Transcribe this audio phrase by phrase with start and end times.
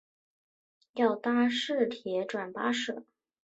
[0.93, 3.05] 要搭市铁转巴士